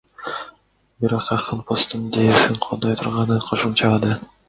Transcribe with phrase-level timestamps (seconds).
[1.03, 4.23] Бирок акын посттун идеясын колдой турганын кошумчалады.